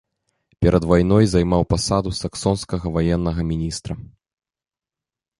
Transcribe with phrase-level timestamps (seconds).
[0.61, 3.99] Перад вайной займаў пасаду саксонскага ваеннага міністра.